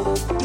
[0.00, 0.39] I can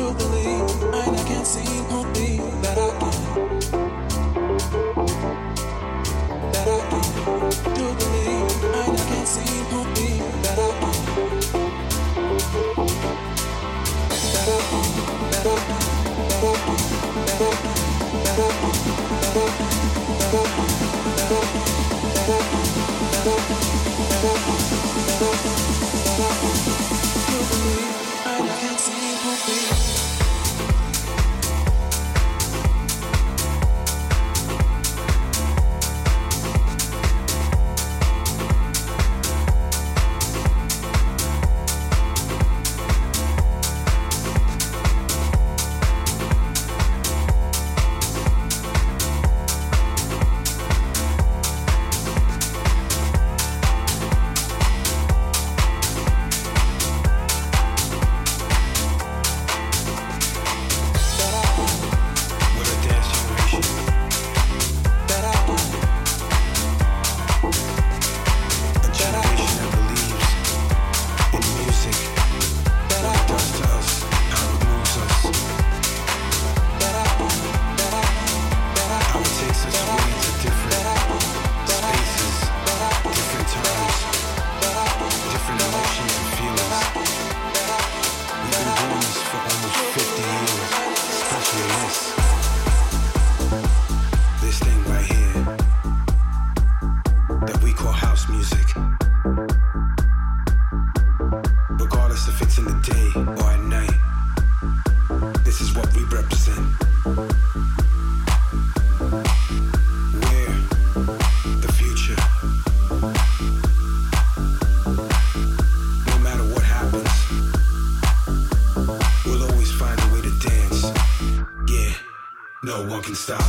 [123.16, 123.45] stop.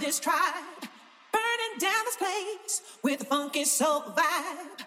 [0.00, 0.54] this tribe,
[1.30, 4.79] burning down this place with a funky soul vibe.